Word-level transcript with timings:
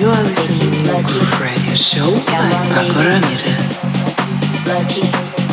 You 0.00 0.08
are 0.08 0.24
listening 0.24 0.88
to 0.88 0.96
Groove 1.04 1.28
Radio 1.44 1.76
Show 1.76 2.08
by 2.32 2.48
Paco 2.72 3.04
Ramirez. 3.04 3.68
Lucky, 4.64 5.04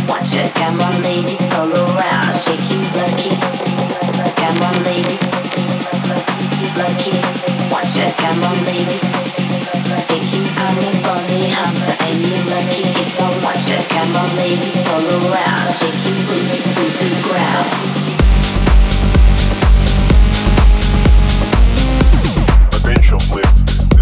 watch 0.08 0.32
your 0.32 0.48
camera 0.56 0.88
lady 1.04 1.36
all 1.52 1.68
around, 1.68 2.32
shaky 2.32 2.80
lucky. 2.96 3.36
Lucky, 6.80 7.20
watch 7.68 7.92
your 8.00 8.08
camera 8.16 8.56
ladies. 8.64 9.12
Icky, 10.16 10.48
bunny, 11.04 11.52
hamster, 11.52 12.00
and 12.08 12.16
you 12.16 12.40
lucky 12.48 12.88
watch 13.44 13.68
your 13.68 13.84
camera 13.92 14.24
lady 14.40 14.72
all 14.96 15.28
around, 15.28 15.76
shaky 15.76 16.16
booty 16.24 16.56
to 16.56 16.88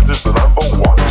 this 0.06 0.18
is 0.18 0.24
the 0.24 0.34
number 0.34 0.88
one. 0.88 1.05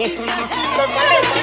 Yes, 0.00 1.39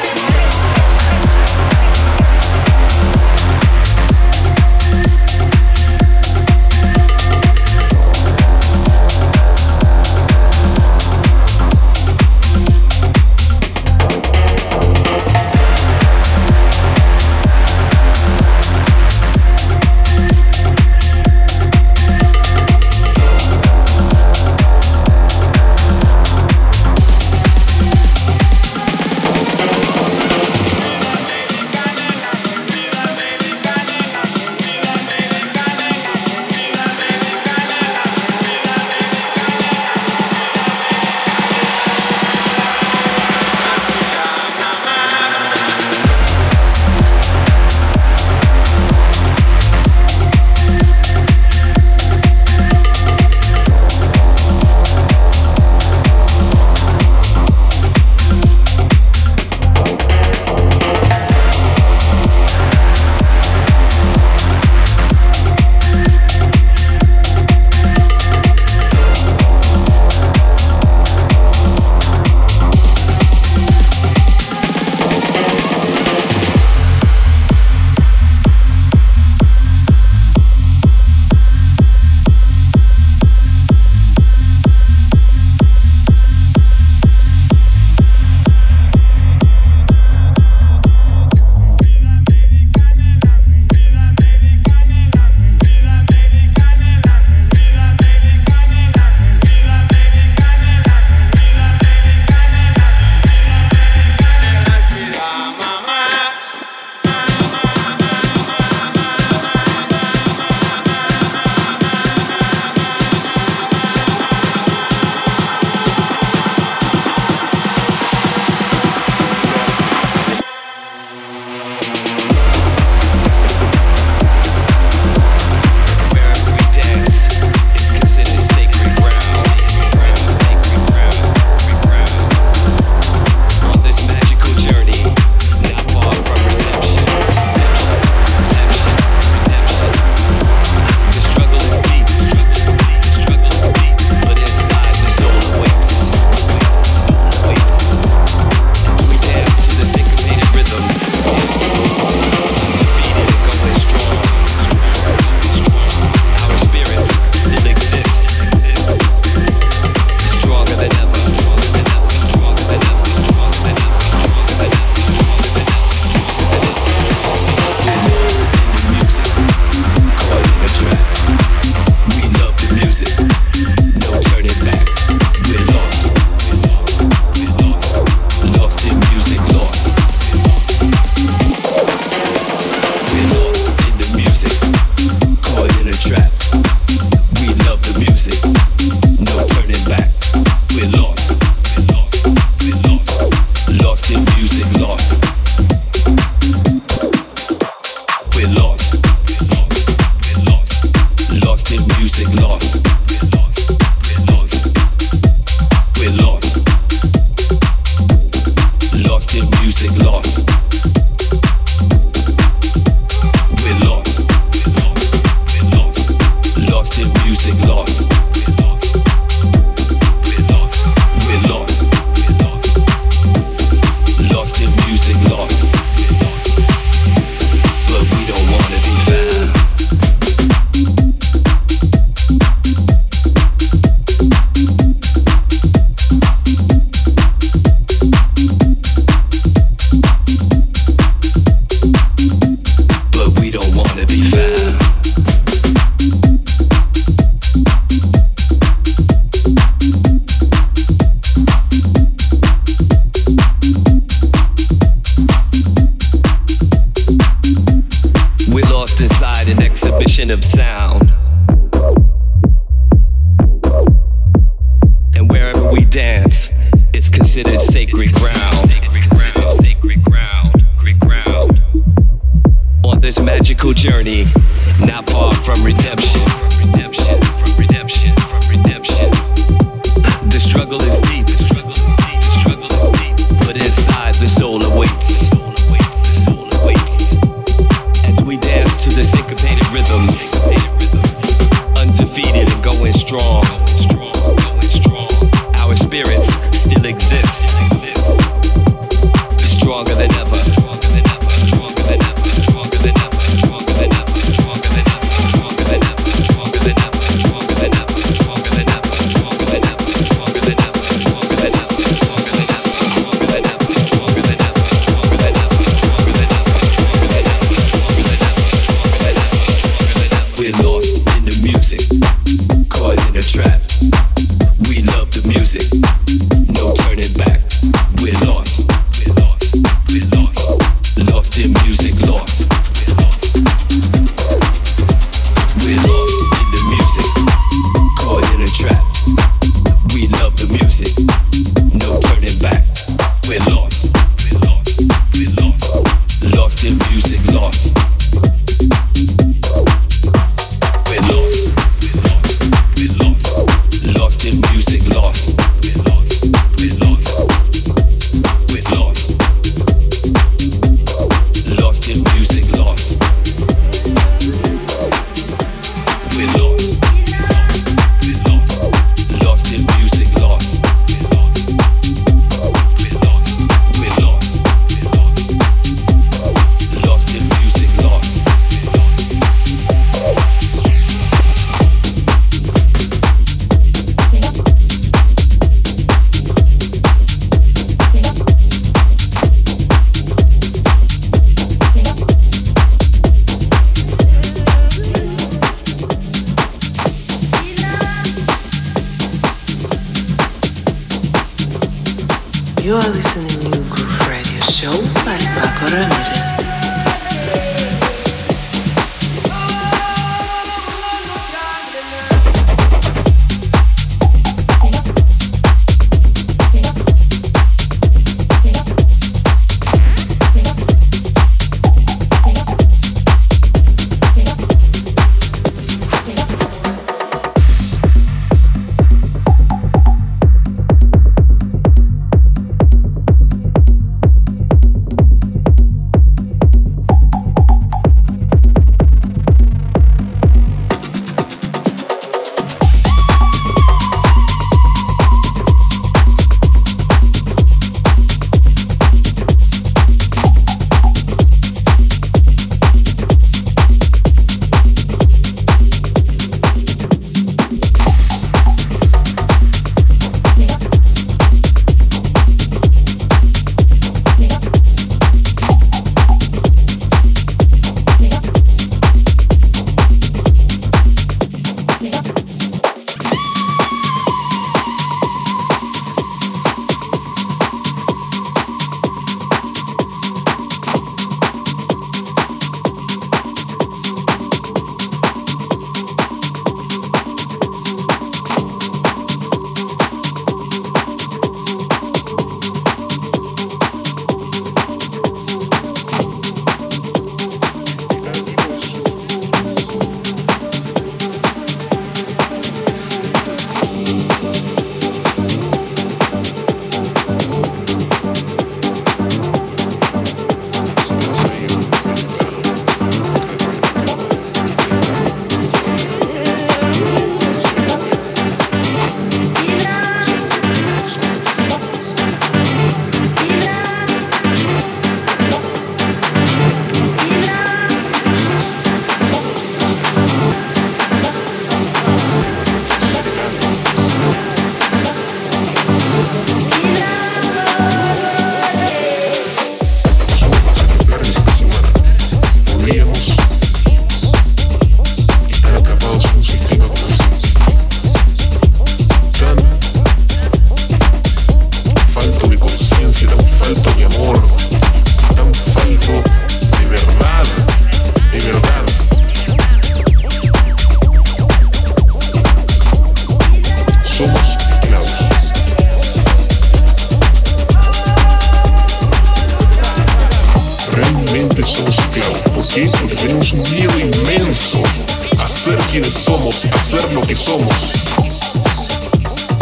quienes 575.80 575.94
somos, 575.94 576.44
hacer 576.46 576.92
lo 576.94 577.04
que 577.04 577.14
somos. 577.14 577.54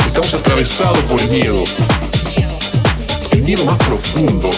Estamos 0.05 0.33
atravesados 0.33 0.99
por 1.03 1.21
el 1.21 1.29
miedo. 1.29 1.63
El 3.31 3.41
miedo 3.43 3.63
más 3.63 3.77
profundo 3.77 4.49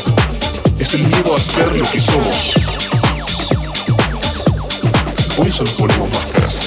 es 0.79 0.93
el 0.95 1.03
miedo 1.03 1.35
a 1.35 1.37
ser 1.37 1.67
lo 1.75 1.85
que 1.91 1.99
somos. 1.99 2.53
Por 5.35 5.47
eso 5.47 5.63
nos 5.63 5.73
ponemos 5.73 6.09
máscaras, 6.09 6.57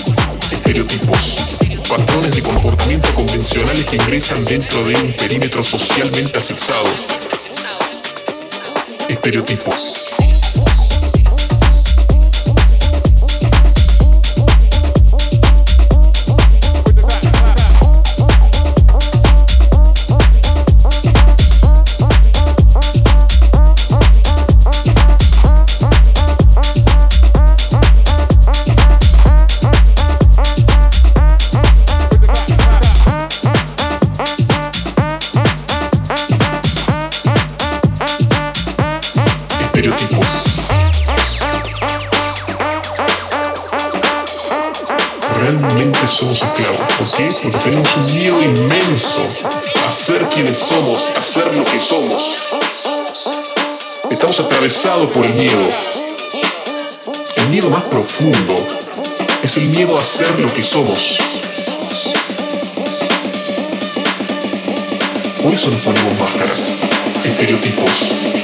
estereotipos, 0.53 1.18
patrones 1.88 2.37
de 2.37 2.42
comportamiento 2.42 3.12
convencionales 3.12 3.87
que 3.87 3.96
ingresan 3.96 4.44
dentro 4.44 4.85
de 4.85 4.94
un 4.94 5.12
perímetro 5.14 5.64
socialmente 5.64 6.38
asexado. 6.38 6.87
Estereotipos. 9.09 10.10
Porque 46.21 47.59
tenemos 47.63 47.89
un 47.97 48.15
miedo 48.15 48.43
inmenso 48.43 49.21
a 49.87 49.89
ser 49.89 50.21
quienes 50.29 50.59
somos, 50.59 51.09
a 51.17 51.21
ser 51.21 51.57
lo 51.57 51.65
que 51.65 51.79
somos. 51.79 52.35
Estamos 54.11 54.41
atravesados 54.41 55.11
por 55.13 55.25
el 55.25 55.33
miedo. 55.35 55.65
El 57.37 57.49
miedo 57.49 57.71
más 57.71 57.85
profundo 57.85 58.55
es 59.43 59.57
el 59.57 59.69
miedo 59.71 59.97
a 59.97 60.03
ser 60.03 60.39
lo 60.41 60.53
que 60.53 60.63
somos. 60.63 61.17
Por 65.43 65.55
eso 65.55 65.71
nos 65.71 65.81
ponemos 65.81 66.19
máscaras, 66.19 66.61
estereotipos. 67.25 68.39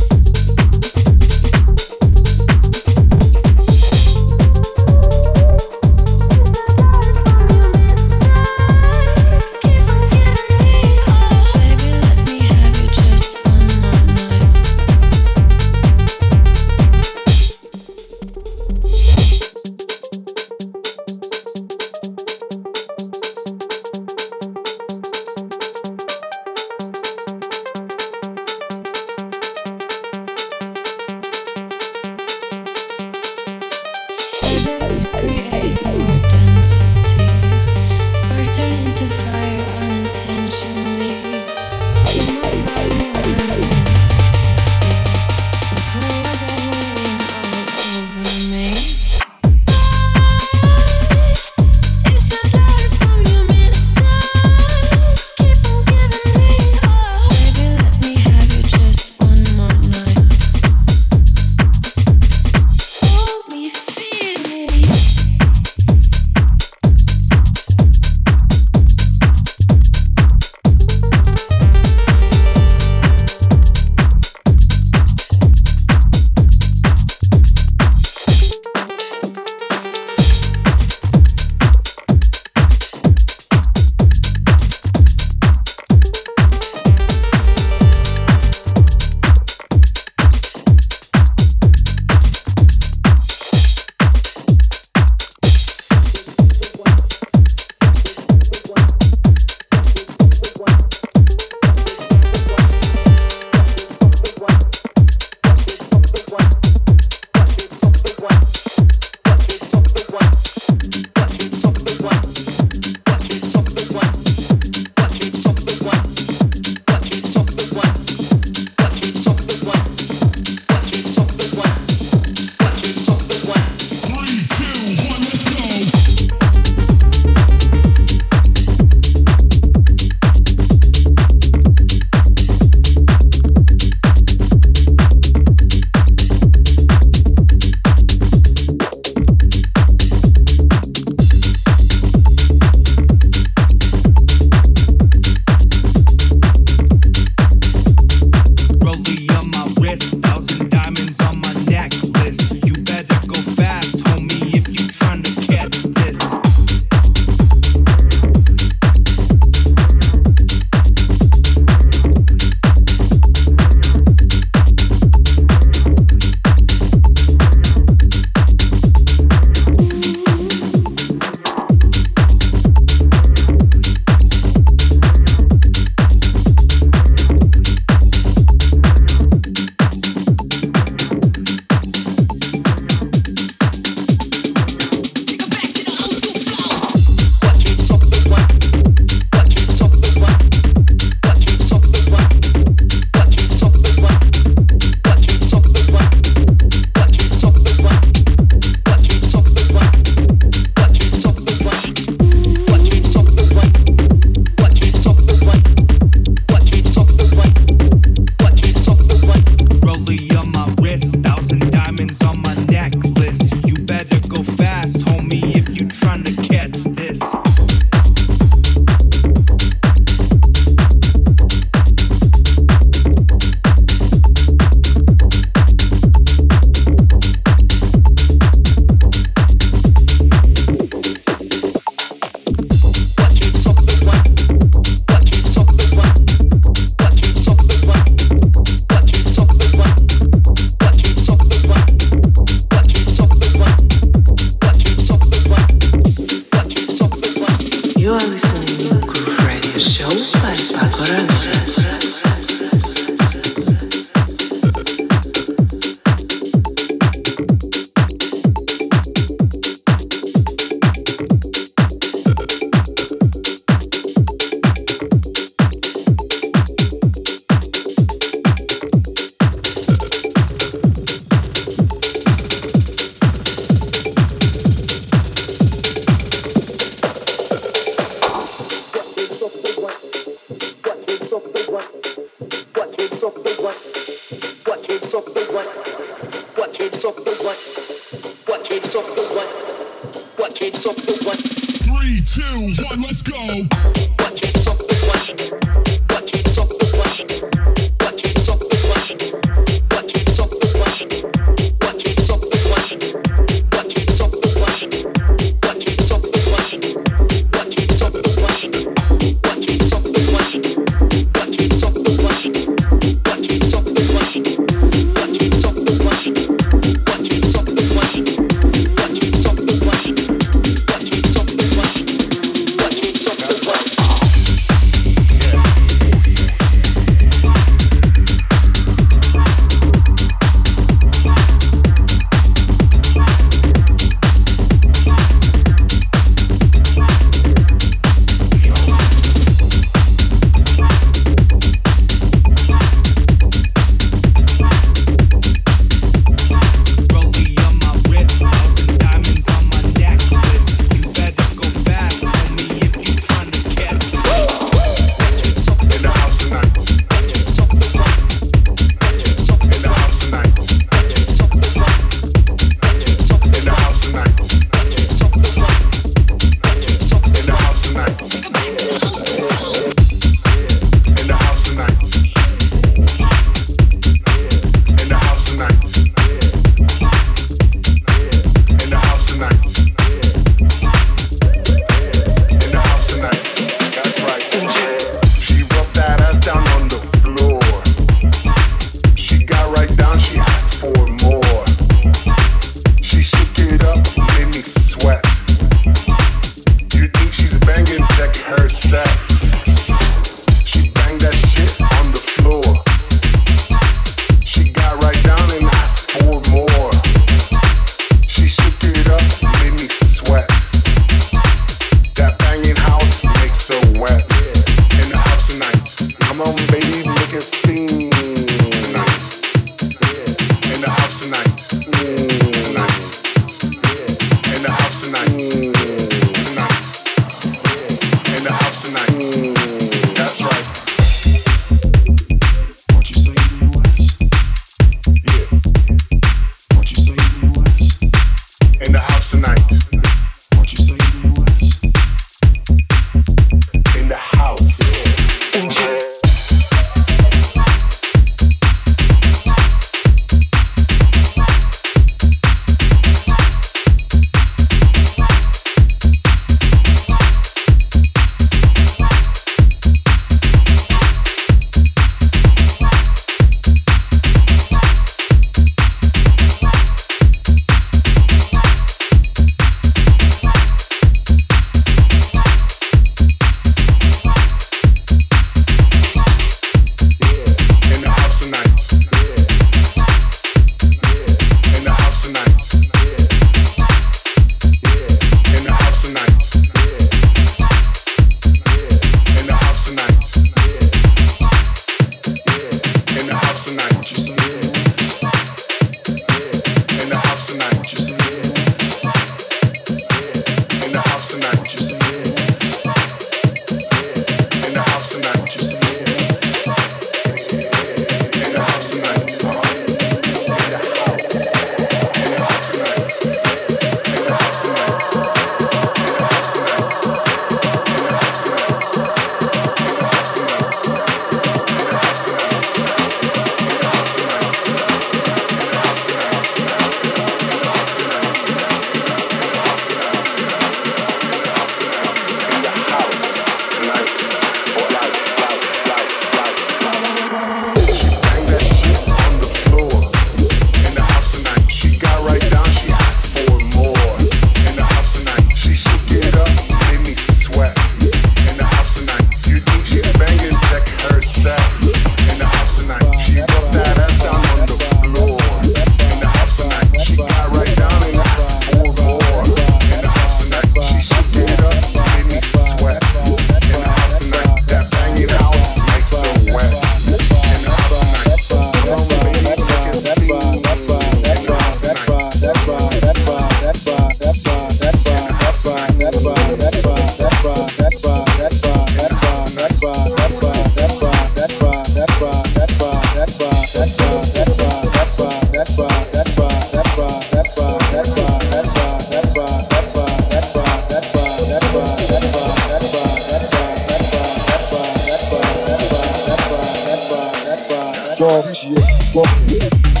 strong, 598.21 598.53
she 598.53 598.69
is 598.69 599.13
you. 599.49 600.00